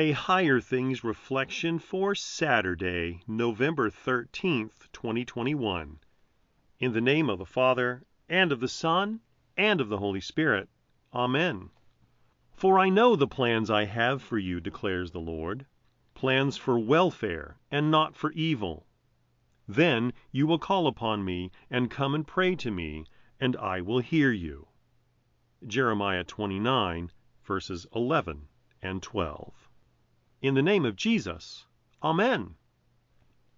A 0.00 0.12
Higher 0.12 0.60
Things 0.60 1.02
reflection 1.02 1.80
for 1.80 2.14
Saturday, 2.14 3.20
November 3.26 3.90
13th, 3.90 4.86
2021. 4.92 5.98
In 6.78 6.92
the 6.92 7.00
name 7.00 7.28
of 7.28 7.40
the 7.40 7.44
Father, 7.44 8.04
and 8.28 8.52
of 8.52 8.60
the 8.60 8.68
Son, 8.68 9.18
and 9.56 9.80
of 9.80 9.88
the 9.88 9.98
Holy 9.98 10.20
Spirit. 10.20 10.68
Amen. 11.12 11.70
For 12.52 12.78
I 12.78 12.90
know 12.90 13.16
the 13.16 13.26
plans 13.26 13.70
I 13.70 13.86
have 13.86 14.22
for 14.22 14.38
you, 14.38 14.60
declares 14.60 15.10
the 15.10 15.18
Lord 15.18 15.66
plans 16.14 16.56
for 16.56 16.78
welfare 16.78 17.58
and 17.68 17.90
not 17.90 18.14
for 18.14 18.30
evil. 18.34 18.86
Then 19.66 20.12
you 20.30 20.46
will 20.46 20.60
call 20.60 20.86
upon 20.86 21.24
me 21.24 21.50
and 21.70 21.90
come 21.90 22.14
and 22.14 22.24
pray 22.24 22.54
to 22.54 22.70
me, 22.70 23.04
and 23.40 23.56
I 23.56 23.80
will 23.80 23.98
hear 23.98 24.30
you. 24.30 24.68
Jeremiah 25.66 26.22
29, 26.22 27.10
verses 27.42 27.84
11 27.92 28.46
and 28.80 29.02
12. 29.02 29.67
In 30.40 30.54
the 30.54 30.62
name 30.62 30.84
of 30.84 30.94
Jesus, 30.94 31.66
Amen. 32.00 32.54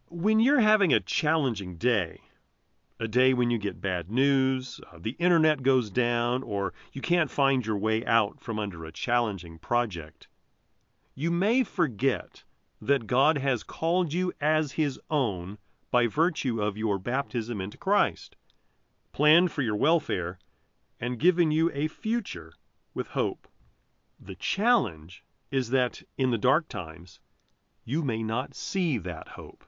When 0.08 0.40
you're 0.40 0.60
having 0.60 0.94
a 0.94 1.00
challenging 1.00 1.76
day, 1.76 2.22
a 2.98 3.06
day 3.06 3.34
when 3.34 3.50
you 3.50 3.58
get 3.58 3.82
bad 3.82 4.10
news, 4.10 4.80
uh, 4.90 4.98
the 4.98 5.10
internet 5.18 5.62
goes 5.62 5.90
down, 5.90 6.42
or 6.42 6.72
you 6.94 7.02
can't 7.02 7.30
find 7.30 7.66
your 7.66 7.76
way 7.76 8.02
out 8.06 8.40
from 8.40 8.58
under 8.58 8.86
a 8.86 8.92
challenging 8.92 9.58
project, 9.58 10.26
you 11.14 11.30
may 11.30 11.64
forget 11.64 12.44
that 12.80 13.06
God 13.06 13.36
has 13.36 13.62
called 13.62 14.14
you 14.14 14.32
as 14.40 14.72
His 14.72 14.98
own 15.10 15.58
by 15.90 16.06
virtue 16.06 16.62
of 16.62 16.78
your 16.78 16.98
baptism 16.98 17.60
into 17.60 17.76
Christ, 17.76 18.36
planned 19.12 19.52
for 19.52 19.60
your 19.60 19.76
welfare, 19.76 20.38
and 20.98 21.18
given 21.18 21.50
you 21.50 21.70
a 21.74 21.88
future 21.88 22.54
with 22.94 23.08
hope. 23.08 23.48
The 24.18 24.34
challenge 24.34 25.22
is 25.50 25.70
that 25.70 26.02
in 26.16 26.30
the 26.30 26.38
dark 26.38 26.68
times 26.68 27.18
you 27.84 28.02
may 28.02 28.22
not 28.22 28.54
see 28.54 28.98
that 28.98 29.26
hope. 29.28 29.64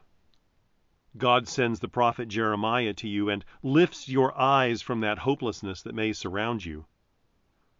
God 1.16 1.48
sends 1.48 1.80
the 1.80 1.88
prophet 1.88 2.28
Jeremiah 2.28 2.94
to 2.94 3.08
you 3.08 3.28
and 3.28 3.44
lifts 3.62 4.08
your 4.08 4.38
eyes 4.38 4.80
from 4.80 5.00
that 5.00 5.18
hopelessness 5.18 5.82
that 5.82 5.94
may 5.94 6.12
surround 6.12 6.64
you. 6.64 6.86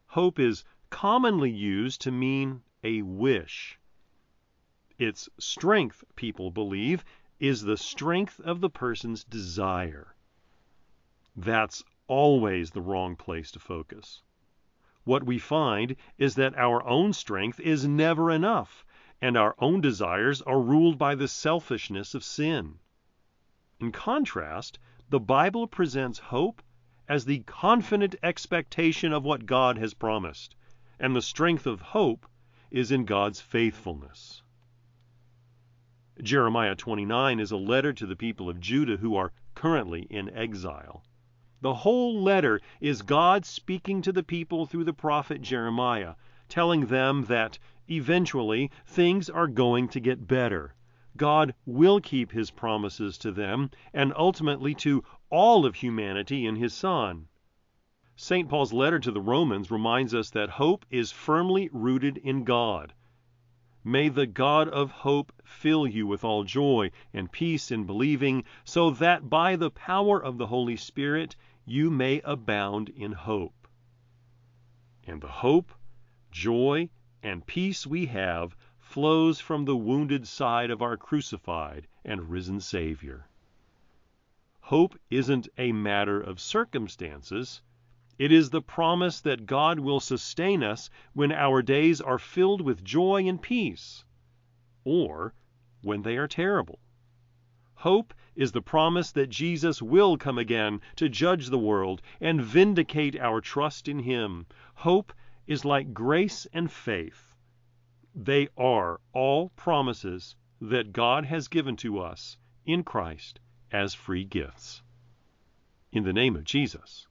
Hope 0.09 0.39
is 0.39 0.65
commonly 0.91 1.51
used 1.51 2.01
to 2.03 2.11
mean 2.11 2.63
a 2.83 3.03
wish. 3.03 3.79
Its 4.99 5.29
strength, 5.39 6.05
people 6.17 6.51
believe, 6.51 7.05
is 7.39 7.63
the 7.63 7.77
strength 7.77 8.41
of 8.41 8.61
the 8.61 8.71
person's 8.71 9.25
desire. 9.25 10.15
That's 11.35 11.83
always 12.09 12.73
the 12.73 12.83
wrong 12.83 13.17
place 13.17 13.51
to 13.53 13.59
focus 13.59 14.23
what 15.05 15.25
we 15.25 15.39
find 15.39 15.97
is 16.19 16.35
that 16.37 16.57
our 16.57 16.87
own 16.87 17.13
strength 17.13 17.59
is 17.61 17.87
never 17.87 18.31
enough, 18.31 18.85
and 19.21 19.37
our 19.37 19.55
own 19.59 19.81
desires 19.81 20.43
are 20.43 20.61
ruled 20.61 20.99
by 20.99 21.15
the 21.15 21.29
selfishness 21.29 22.15
of 22.15 22.23
sin. 22.23 22.79
In 23.81 23.93
contrast, 23.93 24.79
the 25.09 25.21
Bible 25.21 25.67
presents 25.67 26.19
hope 26.19 26.63
as 27.09 27.25
the 27.25 27.41
confident 27.41 28.15
expectation 28.23 29.13
of 29.13 29.25
what 29.25 29.45
God 29.45 29.77
has 29.77 29.93
promised, 29.93 30.55
and 30.99 31.17
the 31.17 31.23
strength 31.23 31.67
of 31.67 31.81
hope 31.81 32.27
is 32.71 32.91
in 32.93 33.05
God's 33.05 33.41
faithfulness. 33.41 34.43
Jeremiah 36.23 36.77
29 36.77 37.41
is 37.41 37.51
a 37.51 37.57
letter 37.57 37.93
to 37.93 38.07
the 38.07 38.17
people 38.17 38.49
of 38.49 38.61
Judah 38.61 38.99
who 38.99 39.17
are 39.17 39.33
currently 39.55 40.03
in 40.03 40.31
exile. 40.31 41.03
The 41.63 41.75
whole 41.75 42.21
letter 42.21 42.61
is 42.81 43.03
God 43.03 43.47
speaking 43.47 44.03
to 44.03 44.11
the 44.11 44.25
people 44.25 44.67
through 44.67 44.83
the 44.83 44.93
prophet 44.93 45.43
Jeremiah, 45.43 46.17
telling 46.49 46.87
them 46.87 47.27
that 47.27 47.57
eventually 47.89 48.69
things 48.85 49.31
are 49.31 49.47
going 49.47 49.87
to 49.91 50.01
get 50.01 50.27
better. 50.27 50.75
God 51.17 51.55
will 51.65 52.01
keep 52.01 52.33
his 52.33 52.51
promises 52.51 53.17
to 53.19 53.31
them 53.31 53.71
and 53.95 54.13
ultimately 54.17 54.75
to 54.77 55.05
all 55.31 55.65
of 55.65 55.77
humanity 55.77 56.47
in 56.47 56.57
his 56.57 56.75
Son. 56.75 57.29
St. 58.17 58.49
Paul's 58.49 58.73
letter 58.73 58.99
to 58.99 59.13
the 59.13 59.21
Romans 59.21 59.71
reminds 59.71 60.13
us 60.15 60.31
that 60.31 60.51
hope 60.51 60.85
is 60.91 61.13
firmly 61.13 61.71
rooted 61.73 62.17
in 62.17 62.43
God. 62.43 62.93
May 63.85 64.09
the 64.09 64.27
God 64.27 64.69
of 64.69 64.91
hope 64.91 65.33
fill 65.45 65.87
you 65.87 66.07
with 66.09 66.25
all 66.25 66.43
joy 66.43 66.91
and 67.13 67.31
peace 67.31 67.71
in 67.71 67.85
believing, 67.85 68.43
so 68.65 68.91
that 68.91 69.31
by 69.31 69.55
the 69.55 69.71
power 69.71 70.23
of 70.23 70.39
the 70.39 70.49
Holy 70.49 70.77
Spirit 70.77 71.37
you 71.65 71.91
may 71.91 72.21
abound 72.25 72.89
in 72.89 73.13
hope. 73.13 73.69
And 75.07 75.21
the 75.21 75.29
hope, 75.29 75.73
joy, 76.31 76.89
and 77.23 77.47
peace 77.47 77.87
we 77.87 78.07
have 78.07 78.57
flows 78.79 79.41
from 79.41 79.65
the 79.65 79.77
wounded 79.77 80.27
side 80.27 80.71
of 80.71 80.83
our 80.83 80.97
crucified 80.97 81.87
and 82.05 82.29
risen 82.29 82.61
Savior. 82.61 83.29
Hope 84.61 84.99
isn't 85.11 85.49
a 85.57 85.73
matter 85.73 86.21
of 86.21 86.41
circumstances. 86.41 87.63
It 88.19 88.31
is 88.33 88.51
the 88.51 88.63
promise 88.63 89.21
that 89.21 89.47
God 89.47 89.79
will 89.79 90.01
sustain 90.01 90.63
us 90.63 90.91
when 91.13 91.33
our 91.33 91.63
days 91.63 92.01
are 92.01 92.19
filled 92.19 92.61
with 92.61 92.85
joy 92.85 93.27
and 93.27 93.41
peace, 93.41 94.05
or 94.85 95.35
when 95.81 96.03
they 96.03 96.17
are 96.17 96.29
terrible. 96.29 96.79
Hope 97.83 98.15
is 98.37 98.53
the 98.53 98.63
promise 98.63 99.11
that 99.11 99.29
Jesus 99.29 99.83
will 99.83 100.17
come 100.17 100.39
again 100.39 100.81
to 100.95 101.09
judge 101.09 101.49
the 101.49 101.59
world 101.59 102.01
and 102.21 102.41
vindicate 102.41 103.19
our 103.19 103.41
trust 103.41 103.89
in 103.89 103.99
Him. 103.99 104.47
Hope 104.77 105.13
is 105.49 105.65
like 105.65 105.93
grace 105.93 106.47
and 106.53 106.71
faith. 106.71 107.35
They 108.15 108.47
are 108.57 109.01
all 109.13 109.49
promises 109.57 110.37
that 110.61 110.93
God 110.93 111.25
has 111.25 111.49
given 111.49 111.75
to 111.79 111.99
us 111.99 112.37
in 112.65 112.85
Christ 112.85 113.41
as 113.73 113.95
free 113.95 114.23
gifts. 114.23 114.81
In 115.91 116.05
the 116.05 116.13
name 116.13 116.37
of 116.37 116.45
Jesus. 116.45 117.09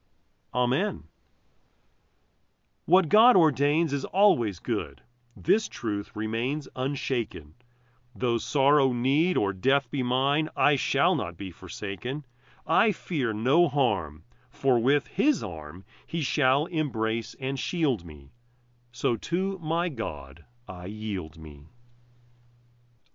Amen. 0.54 1.04
What 2.86 3.10
God 3.10 3.36
ordains 3.36 3.92
is 3.92 4.06
always 4.06 4.58
good. 4.58 5.02
This 5.36 5.68
truth 5.68 6.16
remains 6.16 6.66
unshaken. 6.74 7.56
Though 8.14 8.36
sorrow, 8.36 8.92
need, 8.92 9.38
or 9.38 9.54
death 9.54 9.90
be 9.90 10.02
mine, 10.02 10.50
I 10.54 10.76
shall 10.76 11.14
not 11.14 11.38
be 11.38 11.50
forsaken. 11.50 12.26
I 12.66 12.92
fear 12.92 13.32
no 13.32 13.68
harm, 13.68 14.24
for 14.50 14.78
with 14.78 15.06
his 15.06 15.42
arm 15.42 15.86
he 16.06 16.20
shall 16.20 16.66
embrace 16.66 17.34
and 17.40 17.58
shield 17.58 18.04
me. 18.04 18.32
So 18.90 19.16
to 19.16 19.58
my 19.60 19.88
God 19.88 20.44
I 20.68 20.86
yield 20.86 21.38
me. 21.38 21.68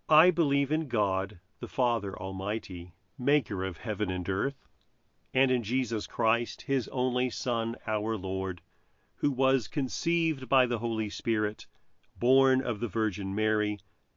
I 0.09 0.31
believe 0.31 0.71
in 0.71 0.87
God, 0.87 1.41
the 1.59 1.67
Father 1.67 2.17
Almighty, 2.17 2.95
maker 3.19 3.63
of 3.63 3.77
heaven 3.77 4.09
and 4.09 4.27
earth, 4.27 4.67
and 5.31 5.51
in 5.51 5.61
Jesus 5.61 6.07
Christ, 6.07 6.63
his 6.63 6.87
only 6.87 7.29
Son, 7.29 7.75
our 7.85 8.17
Lord, 8.17 8.63
who 9.17 9.29
was 9.29 9.67
conceived 9.67 10.49
by 10.49 10.65
the 10.65 10.79
Holy 10.79 11.11
Spirit, 11.11 11.67
born 12.17 12.63
of 12.63 12.79
the 12.79 12.87
Virgin 12.87 13.35
Mary, 13.35 13.79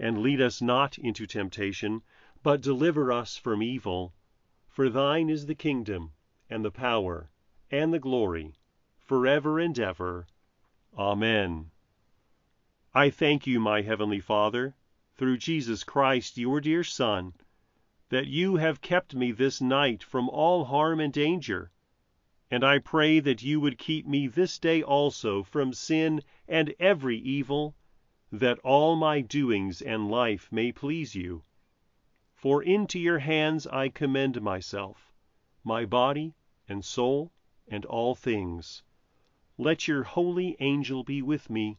and 0.00 0.20
lead 0.20 0.40
us 0.40 0.60
not 0.60 0.98
into 0.98 1.28
temptation, 1.28 2.02
but 2.42 2.60
deliver 2.60 3.12
us 3.12 3.36
from 3.36 3.62
evil. 3.62 4.12
For 4.66 4.88
thine 4.88 5.30
is 5.30 5.46
the 5.46 5.54
kingdom, 5.54 6.10
and 6.48 6.64
the 6.64 6.72
power, 6.72 7.30
and 7.70 7.94
the 7.94 8.00
glory, 8.00 8.56
forever 8.98 9.60
and 9.60 9.78
ever. 9.78 10.26
Amen. 10.98 11.70
I 12.92 13.10
thank 13.10 13.46
you, 13.46 13.60
my 13.60 13.82
heavenly 13.82 14.18
Father 14.18 14.74
through 15.20 15.36
Jesus 15.36 15.84
Christ, 15.84 16.38
your 16.38 16.62
dear 16.62 16.82
Son, 16.82 17.34
that 18.08 18.26
you 18.26 18.56
have 18.56 18.80
kept 18.80 19.14
me 19.14 19.32
this 19.32 19.60
night 19.60 20.02
from 20.02 20.30
all 20.30 20.64
harm 20.64 20.98
and 20.98 21.12
danger, 21.12 21.70
and 22.50 22.64
I 22.64 22.78
pray 22.78 23.20
that 23.20 23.42
you 23.42 23.60
would 23.60 23.76
keep 23.76 24.06
me 24.06 24.28
this 24.28 24.58
day 24.58 24.82
also 24.82 25.42
from 25.42 25.74
sin 25.74 26.22
and 26.48 26.74
every 26.80 27.18
evil, 27.18 27.76
that 28.32 28.58
all 28.60 28.94
my 28.94 29.20
doings 29.20 29.82
and 29.82 30.08
life 30.10 30.52
may 30.52 30.70
please 30.70 31.14
you. 31.14 31.42
For 32.34 32.62
into 32.62 32.98
your 32.98 33.18
hands 33.18 33.66
I 33.66 33.88
commend 33.88 34.40
myself, 34.40 35.12
my 35.64 35.84
body 35.84 36.34
and 36.68 36.84
soul 36.84 37.32
and 37.66 37.84
all 37.84 38.14
things. 38.14 38.82
Let 39.58 39.88
your 39.88 40.04
holy 40.04 40.56
angel 40.60 41.04
be 41.04 41.22
with 41.22 41.50
me, 41.50 41.78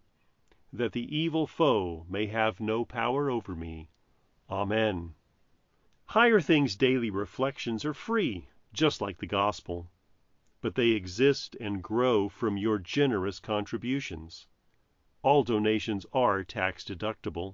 that 0.74 0.92
the 0.92 1.16
evil 1.16 1.48
foe 1.48 2.06
may 2.08 2.28
have 2.28 2.60
no 2.60 2.86
power 2.86 3.30
over 3.30 3.56
me. 3.56 3.90
Amen. 4.50 5.16
Higher 6.06 6.42
Things 6.42 6.76
Daily 6.76 7.10
Reflections 7.10 7.86
are 7.86 7.94
free, 7.94 8.50
just 8.74 9.00
like 9.00 9.18
the 9.18 9.26
Gospel, 9.26 9.90
but 10.60 10.76
they 10.76 10.90
exist 10.90 11.56
and 11.62 11.82
grow 11.82 12.28
from 12.28 12.58
your 12.58 12.78
generous 12.78 13.40
contributions. 13.40 14.48
All 15.24 15.44
donations 15.44 16.04
are 16.14 16.44
tax 16.44 16.84
deductible. 16.84 17.54